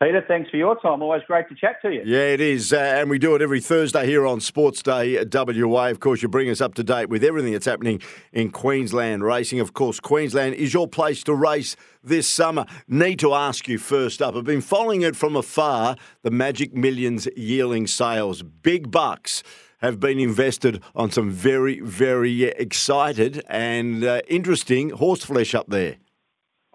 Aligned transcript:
Peter, 0.00 0.24
thanks 0.28 0.48
for 0.48 0.56
your 0.56 0.80
time. 0.80 1.02
Always 1.02 1.24
great 1.26 1.48
to 1.48 1.56
chat 1.56 1.82
to 1.82 1.90
you. 1.90 2.02
Yeah, 2.06 2.20
it 2.20 2.40
is. 2.40 2.72
Uh, 2.72 2.76
and 2.76 3.10
we 3.10 3.18
do 3.18 3.34
it 3.34 3.42
every 3.42 3.60
Thursday 3.60 4.06
here 4.06 4.24
on 4.26 4.38
Sports 4.38 4.80
Day 4.80 5.24
WA. 5.24 5.88
Of 5.88 5.98
course, 5.98 6.22
you 6.22 6.28
bring 6.28 6.48
us 6.50 6.60
up 6.60 6.74
to 6.74 6.84
date 6.84 7.08
with 7.08 7.24
everything 7.24 7.52
that's 7.52 7.66
happening 7.66 8.00
in 8.32 8.52
Queensland 8.52 9.24
racing. 9.24 9.58
Of 9.58 9.72
course, 9.72 9.98
Queensland 9.98 10.54
is 10.54 10.72
your 10.72 10.86
place 10.86 11.24
to 11.24 11.34
race 11.34 11.74
this 12.04 12.28
summer. 12.28 12.64
Need 12.86 13.18
to 13.18 13.34
ask 13.34 13.66
you 13.66 13.76
first 13.76 14.22
up. 14.22 14.36
I've 14.36 14.44
been 14.44 14.60
following 14.60 15.02
it 15.02 15.16
from 15.16 15.34
afar 15.34 15.96
the 16.22 16.30
Magic 16.30 16.72
Millions 16.74 17.26
yearling 17.36 17.88
sales. 17.88 18.44
Big 18.44 18.92
bucks 18.92 19.42
have 19.78 19.98
been 19.98 20.20
invested 20.20 20.80
on 20.94 21.10
some 21.10 21.28
very, 21.28 21.80
very 21.80 22.44
excited 22.44 23.42
and 23.48 24.04
uh, 24.04 24.20
interesting 24.28 24.90
horse 24.90 25.24
flesh 25.24 25.56
up 25.56 25.66
there. 25.68 25.96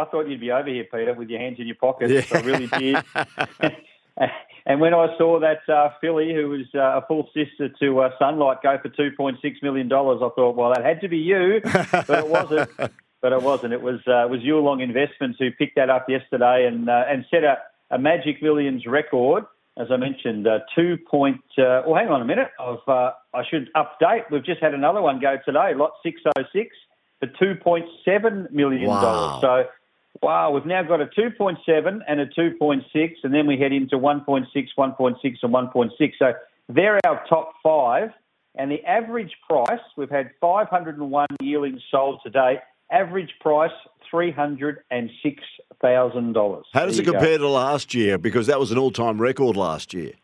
I 0.00 0.10
thought 0.10 0.28
you'd 0.28 0.40
be 0.40 0.50
over 0.50 0.68
here, 0.68 0.84
Peter, 0.84 1.14
with 1.14 1.28
your 1.28 1.40
hands 1.40 1.58
in 1.58 1.66
your 1.66 1.76
pockets. 1.76 2.30
Yeah. 2.30 2.38
I 2.38 2.42
really 2.42 2.66
did. 2.66 2.96
and 4.66 4.80
when 4.80 4.94
I 4.94 5.16
saw 5.18 5.40
that 5.40 5.68
uh, 5.72 5.90
filly, 6.00 6.34
who 6.34 6.48
was 6.48 6.66
uh, 6.74 7.00
a 7.00 7.04
full 7.06 7.28
sister 7.34 7.68
to 7.80 8.00
uh, 8.00 8.10
Sunlight, 8.18 8.62
go 8.62 8.78
for 8.80 8.88
two 8.88 9.10
point 9.16 9.38
six 9.42 9.58
million 9.62 9.88
dollars, 9.88 10.20
I 10.22 10.28
thought, 10.34 10.56
well, 10.56 10.72
that 10.72 10.84
had 10.84 11.00
to 11.02 11.08
be 11.08 11.18
you, 11.18 11.60
but 11.64 12.10
it 12.10 12.28
wasn't. 12.28 12.70
but 13.20 13.32
it 13.32 13.42
wasn't. 13.42 13.72
It 13.72 13.82
was 13.82 14.00
uh, 14.06 14.26
was 14.28 14.40
Yulong 14.40 14.82
Investments 14.82 15.38
who 15.38 15.50
picked 15.50 15.76
that 15.76 15.90
up 15.90 16.08
yesterday 16.08 16.66
and 16.66 16.88
uh, 16.88 17.04
and 17.08 17.24
set 17.30 17.44
a, 17.44 17.58
a 17.90 17.98
Magic 17.98 18.42
Millions 18.42 18.86
record. 18.86 19.44
As 19.78 19.86
I 19.90 19.96
mentioned, 19.96 20.46
uh, 20.46 20.60
two 20.74 20.98
point. 21.10 21.40
Uh, 21.56 21.82
well, 21.86 21.94
hang 21.94 22.08
on 22.08 22.20
a 22.20 22.24
minute. 22.24 22.48
Uh, 22.58 22.76
I 23.32 23.42
should 23.48 23.70
update. 23.74 24.30
We've 24.30 24.44
just 24.44 24.60
had 24.60 24.74
another 24.74 25.00
one 25.00 25.20
go 25.20 25.36
today, 25.44 25.74
lot 25.74 25.92
six 26.02 26.20
oh 26.26 26.42
six 26.52 26.76
for 27.20 27.28
two 27.38 27.54
point 27.62 27.86
seven 28.04 28.48
million 28.50 28.88
dollars. 28.88 29.40
Wow. 29.42 29.64
So 29.64 29.68
Wow, 30.22 30.50
we've 30.50 30.66
now 30.66 30.82
got 30.82 31.00
a 31.00 31.06
2.7 31.06 32.00
and 32.06 32.20
a 32.20 32.26
2.6, 32.26 33.12
and 33.22 33.32
then 33.32 33.46
we 33.46 33.58
head 33.58 33.72
into 33.72 33.96
1.6, 33.96 34.46
1.6, 34.54 35.36
and 35.42 35.54
1.6. 35.54 36.12
So 36.18 36.32
they're 36.68 37.00
our 37.06 37.24
top 37.28 37.54
five. 37.62 38.10
And 38.56 38.70
the 38.70 38.84
average 38.84 39.32
price, 39.48 39.80
we've 39.96 40.10
had 40.10 40.32
501 40.40 41.26
yearlings 41.40 41.80
sold 41.90 42.20
today. 42.24 42.58
Average 42.90 43.32
price, 43.40 43.70
$306,000. 44.12 46.62
How 46.72 46.86
does 46.86 46.98
it 46.98 47.04
compare 47.04 47.38
go. 47.38 47.44
to 47.44 47.48
last 47.48 47.94
year? 47.94 48.18
Because 48.18 48.48
that 48.48 48.58
was 48.58 48.72
an 48.72 48.78
all 48.78 48.90
time 48.90 49.20
record 49.20 49.56
last 49.56 49.94
year. 49.94 50.14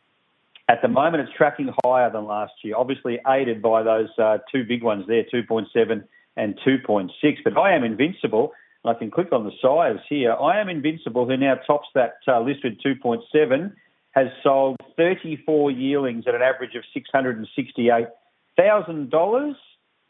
At 0.68 0.82
the 0.82 0.88
moment, 0.88 1.22
it's 1.22 1.32
tracking 1.36 1.72
higher 1.84 2.10
than 2.10 2.26
last 2.26 2.54
year, 2.64 2.74
obviously 2.76 3.20
aided 3.28 3.62
by 3.62 3.84
those 3.84 4.08
uh, 4.18 4.38
two 4.50 4.64
big 4.64 4.82
ones 4.82 5.06
there, 5.06 5.22
2.7 5.22 6.02
and 6.36 6.58
2.6. 6.66 7.10
But 7.44 7.56
I 7.56 7.76
am 7.76 7.84
invincible. 7.84 8.52
I 8.88 8.94
can 8.94 9.10
click 9.10 9.32
on 9.32 9.44
the 9.44 9.52
sires 9.60 10.00
here. 10.08 10.32
I 10.32 10.58
Am 10.60 10.68
Invincible, 10.68 11.26
who 11.26 11.36
now 11.36 11.56
tops 11.66 11.88
that 11.94 12.14
uh, 12.28 12.40
list 12.40 12.60
with 12.64 12.78
2.7, 12.84 13.72
has 14.12 14.28
sold 14.42 14.76
34 14.96 15.70
yearlings 15.70 16.24
at 16.26 16.34
an 16.34 16.42
average 16.42 16.74
of 16.74 16.82
$668,000. 16.96 19.54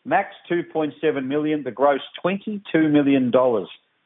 Max 0.04 0.34
2.7 0.50 1.26
million, 1.26 1.62
the 1.64 1.72
gross 1.72 2.00
$22 2.24 2.90
million 2.90 3.32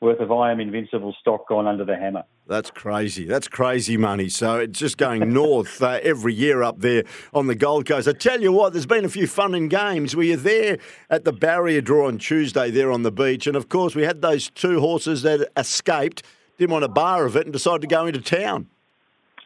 worth 0.00 0.20
of 0.20 0.32
I 0.32 0.50
Am 0.50 0.60
Invincible 0.60 1.14
stock 1.20 1.46
gone 1.48 1.66
under 1.66 1.84
the 1.84 1.96
hammer. 1.96 2.24
That's 2.46 2.70
crazy. 2.70 3.26
That's 3.26 3.48
crazy 3.48 3.96
money. 3.96 4.28
So 4.28 4.58
it's 4.58 4.78
just 4.78 4.96
going 4.96 5.32
north 5.32 5.82
uh, 5.82 6.00
every 6.02 6.34
year 6.34 6.62
up 6.62 6.80
there 6.80 7.04
on 7.34 7.46
the 7.46 7.54
Gold 7.54 7.86
Coast. 7.86 8.08
I 8.08 8.12
tell 8.12 8.40
you 8.40 8.50
what, 8.50 8.72
there's 8.72 8.86
been 8.86 9.04
a 9.04 9.10
few 9.10 9.26
fun 9.26 9.54
and 9.54 9.68
games. 9.68 10.16
We 10.16 10.30
were 10.30 10.36
there 10.36 10.78
at 11.10 11.24
the 11.24 11.32
barrier 11.32 11.80
draw 11.80 12.06
on 12.06 12.18
Tuesday 12.18 12.70
there 12.70 12.90
on 12.90 13.02
the 13.02 13.12
beach. 13.12 13.46
And 13.46 13.56
of 13.56 13.68
course, 13.68 13.94
we 13.94 14.02
had 14.02 14.22
those 14.22 14.48
two 14.50 14.80
horses 14.80 15.22
that 15.22 15.48
escaped, 15.56 16.22
didn't 16.56 16.72
want 16.72 16.84
a 16.84 16.88
bar 16.88 17.26
of 17.26 17.36
it, 17.36 17.44
and 17.44 17.52
decided 17.52 17.82
to 17.82 17.86
go 17.86 18.06
into 18.06 18.20
town. 18.20 18.68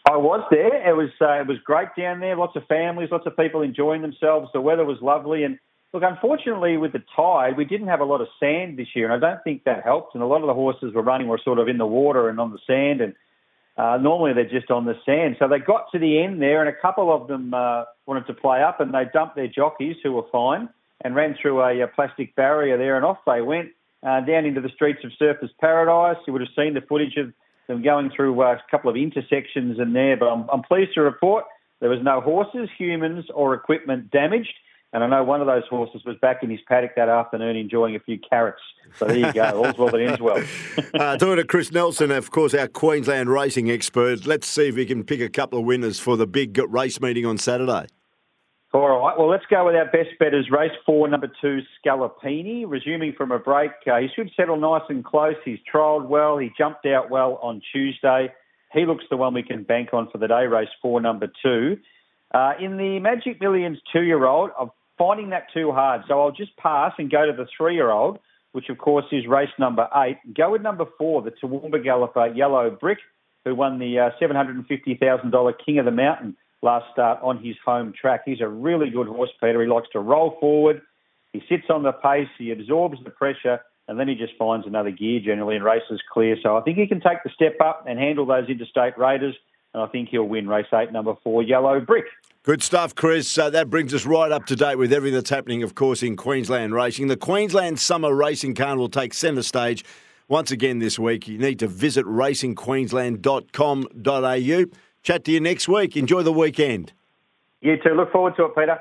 I 0.06 0.16
was 0.16 0.46
there. 0.50 0.88
It 0.88 0.94
was 0.94 1.08
uh, 1.20 1.40
it 1.40 1.46
was 1.46 1.56
great 1.64 1.88
down 1.98 2.20
there. 2.20 2.36
Lots 2.36 2.56
of 2.56 2.66
families, 2.66 3.08
lots 3.10 3.26
of 3.26 3.36
people 3.36 3.62
enjoying 3.62 4.02
themselves. 4.02 4.50
The 4.52 4.60
weather 4.60 4.84
was 4.84 4.98
lovely, 5.00 5.44
and 5.44 5.58
Look, 5.94 6.02
unfortunately, 6.02 6.76
with 6.76 6.92
the 6.92 7.04
tide, 7.14 7.56
we 7.56 7.64
didn't 7.64 7.86
have 7.86 8.00
a 8.00 8.04
lot 8.04 8.20
of 8.20 8.26
sand 8.40 8.76
this 8.76 8.88
year, 8.96 9.08
and 9.08 9.24
I 9.24 9.30
don't 9.30 9.44
think 9.44 9.62
that 9.62 9.84
helped. 9.84 10.14
And 10.14 10.24
a 10.24 10.26
lot 10.26 10.40
of 10.40 10.48
the 10.48 10.52
horses 10.54 10.92
were 10.92 11.02
running 11.02 11.28
were 11.28 11.38
sort 11.38 11.60
of 11.60 11.68
in 11.68 11.78
the 11.78 11.86
water 11.86 12.28
and 12.28 12.40
on 12.40 12.50
the 12.50 12.58
sand, 12.66 13.00
and 13.00 13.14
uh, 13.78 13.98
normally 13.98 14.32
they're 14.32 14.50
just 14.50 14.72
on 14.72 14.86
the 14.86 14.96
sand. 15.06 15.36
So 15.38 15.46
they 15.46 15.60
got 15.60 15.92
to 15.92 16.00
the 16.00 16.20
end 16.20 16.42
there, 16.42 16.58
and 16.58 16.68
a 16.68 16.80
couple 16.80 17.14
of 17.14 17.28
them 17.28 17.54
uh, 17.54 17.84
wanted 18.06 18.26
to 18.26 18.34
play 18.34 18.60
up, 18.60 18.80
and 18.80 18.92
they 18.92 19.04
dumped 19.12 19.36
their 19.36 19.46
jockeys, 19.46 19.94
who 20.02 20.10
were 20.10 20.26
fine, 20.32 20.68
and 21.04 21.14
ran 21.14 21.36
through 21.40 21.62
a, 21.62 21.82
a 21.82 21.86
plastic 21.86 22.34
barrier 22.34 22.76
there, 22.76 22.96
and 22.96 23.04
off 23.04 23.18
they 23.24 23.40
went 23.40 23.68
uh, 24.02 24.20
down 24.22 24.46
into 24.46 24.60
the 24.60 24.70
streets 24.70 25.04
of 25.04 25.12
Surfers 25.12 25.50
Paradise. 25.60 26.16
You 26.26 26.32
would 26.32 26.42
have 26.42 26.50
seen 26.56 26.74
the 26.74 26.80
footage 26.80 27.16
of 27.18 27.32
them 27.68 27.84
going 27.84 28.10
through 28.10 28.42
uh, 28.42 28.54
a 28.54 28.62
couple 28.68 28.90
of 28.90 28.96
intersections 28.96 29.78
in 29.78 29.92
there, 29.92 30.16
but 30.16 30.26
I'm, 30.26 30.50
I'm 30.52 30.62
pleased 30.62 30.94
to 30.94 31.02
report 31.02 31.44
there 31.78 31.88
was 31.90 32.00
no 32.02 32.20
horses, 32.20 32.68
humans, 32.76 33.26
or 33.32 33.54
equipment 33.54 34.10
damaged. 34.10 34.54
And 34.94 35.02
I 35.02 35.08
know 35.08 35.24
one 35.24 35.40
of 35.40 35.48
those 35.48 35.64
horses 35.68 36.02
was 36.06 36.16
back 36.22 36.44
in 36.44 36.50
his 36.50 36.60
paddock 36.68 36.94
that 36.94 37.08
afternoon 37.08 37.56
enjoying 37.56 37.96
a 37.96 37.98
few 37.98 38.16
carrots. 38.16 38.62
So 38.96 39.06
there 39.06 39.16
you 39.16 39.32
go. 39.32 39.64
All's 39.64 39.76
well 39.76 39.88
that 39.90 40.00
ends 40.00 40.20
well. 40.20 40.38
uh, 40.94 41.16
talking 41.16 41.36
to 41.36 41.44
Chris 41.44 41.72
Nelson, 41.72 42.12
of 42.12 42.30
course, 42.30 42.54
our 42.54 42.68
Queensland 42.68 43.28
racing 43.28 43.72
expert. 43.72 44.24
Let's 44.24 44.46
see 44.46 44.68
if 44.68 44.76
we 44.76 44.86
can 44.86 45.02
pick 45.02 45.20
a 45.20 45.28
couple 45.28 45.58
of 45.58 45.64
winners 45.64 45.98
for 45.98 46.16
the 46.16 46.28
big 46.28 46.56
race 46.68 47.00
meeting 47.00 47.26
on 47.26 47.38
Saturday. 47.38 47.86
All 48.72 48.88
right. 48.88 49.18
Well, 49.18 49.28
let's 49.28 49.44
go 49.50 49.66
with 49.66 49.74
our 49.74 49.86
best 49.86 50.10
betters. 50.20 50.48
Race 50.48 50.70
four, 50.86 51.08
number 51.08 51.30
two, 51.40 51.60
Scalapini. 51.84 52.64
Resuming 52.64 53.14
from 53.14 53.32
a 53.32 53.38
break, 53.40 53.72
uh, 53.90 53.98
he 53.98 54.08
should 54.14 54.30
settle 54.36 54.56
nice 54.56 54.82
and 54.88 55.04
close. 55.04 55.34
He's 55.44 55.58
trialled 55.72 56.06
well. 56.06 56.38
He 56.38 56.52
jumped 56.56 56.86
out 56.86 57.10
well 57.10 57.40
on 57.42 57.60
Tuesday. 57.72 58.32
He 58.72 58.86
looks 58.86 59.04
the 59.10 59.16
one 59.16 59.34
we 59.34 59.42
can 59.42 59.64
bank 59.64 59.88
on 59.92 60.08
for 60.10 60.18
the 60.18 60.28
day. 60.28 60.46
Race 60.46 60.68
four, 60.80 61.00
number 61.00 61.28
two. 61.42 61.78
Uh, 62.32 62.52
in 62.60 62.76
the 62.76 63.00
Magic 63.00 63.40
Millions 63.40 63.78
two-year-old, 63.92 64.50
I've 64.60 64.68
finding 64.98 65.30
that 65.30 65.46
too 65.52 65.72
hard. 65.72 66.02
So 66.08 66.20
I'll 66.20 66.32
just 66.32 66.56
pass 66.56 66.92
and 66.98 67.10
go 67.10 67.26
to 67.26 67.32
the 67.32 67.46
three 67.56 67.74
year 67.74 67.90
old, 67.90 68.18
which 68.52 68.68
of 68.68 68.78
course 68.78 69.06
is 69.12 69.26
race 69.26 69.50
number 69.58 69.88
eight. 69.96 70.18
Go 70.34 70.52
with 70.52 70.62
number 70.62 70.86
four, 70.98 71.22
the 71.22 71.30
Toowoomba 71.30 71.82
Galloper 71.82 72.28
Yellow 72.28 72.70
Brick, 72.70 72.98
who 73.44 73.54
won 73.54 73.78
the 73.78 73.98
uh, 73.98 74.10
$750,000 74.20 75.52
King 75.64 75.78
of 75.78 75.84
the 75.84 75.90
Mountain 75.90 76.36
last 76.62 76.86
start 76.92 77.20
on 77.22 77.42
his 77.44 77.56
home 77.64 77.92
track. 77.98 78.22
He's 78.24 78.40
a 78.40 78.48
really 78.48 78.90
good 78.90 79.06
horse, 79.06 79.30
Peter. 79.40 79.62
He 79.62 79.68
likes 79.68 79.88
to 79.92 80.00
roll 80.00 80.36
forward. 80.40 80.80
He 81.32 81.42
sits 81.48 81.64
on 81.68 81.82
the 81.82 81.92
pace. 81.92 82.28
He 82.38 82.50
absorbs 82.50 82.98
the 83.04 83.10
pressure. 83.10 83.60
And 83.86 84.00
then 84.00 84.08
he 84.08 84.14
just 84.14 84.32
finds 84.38 84.66
another 84.66 84.90
gear 84.90 85.20
generally 85.20 85.56
and 85.56 85.64
races 85.64 86.00
clear. 86.10 86.36
So 86.42 86.56
I 86.56 86.62
think 86.62 86.78
he 86.78 86.86
can 86.86 87.00
take 87.00 87.22
the 87.22 87.30
step 87.34 87.56
up 87.62 87.84
and 87.86 87.98
handle 87.98 88.24
those 88.24 88.48
interstate 88.48 88.96
raiders. 88.96 89.36
And 89.74 89.82
I 89.82 89.86
think 89.86 90.08
he'll 90.08 90.24
win 90.24 90.48
race 90.48 90.66
eight, 90.72 90.92
number 90.92 91.14
four, 91.22 91.42
Yellow 91.42 91.80
Brick. 91.80 92.04
Good 92.44 92.62
stuff, 92.62 92.94
Chris. 92.94 93.36
Uh, 93.36 93.50
that 93.50 93.70
brings 93.70 93.92
us 93.94 94.06
right 94.06 94.30
up 94.30 94.46
to 94.46 94.56
date 94.56 94.76
with 94.76 94.92
everything 94.92 95.14
that's 95.14 95.30
happening, 95.30 95.62
of 95.62 95.74
course, 95.74 96.02
in 96.02 96.14
Queensland 96.14 96.74
racing. 96.74 97.08
The 97.08 97.16
Queensland 97.16 97.80
Summer 97.80 98.14
Racing 98.14 98.54
Carnival 98.54 98.88
takes 98.88 99.18
centre 99.18 99.42
stage 99.42 99.84
once 100.28 100.50
again 100.50 100.78
this 100.78 100.98
week. 100.98 101.26
You 101.26 101.38
need 101.38 101.58
to 101.60 101.66
visit 101.66 102.04
racingqueensland.com.au. 102.04 104.78
Chat 105.02 105.24
to 105.24 105.32
you 105.32 105.40
next 105.40 105.68
week. 105.68 105.96
Enjoy 105.96 106.22
the 106.22 106.32
weekend. 106.32 106.92
You 107.62 107.76
too. 107.82 107.94
Look 107.94 108.12
forward 108.12 108.36
to 108.36 108.44
it, 108.44 108.54
Peter. 108.54 108.78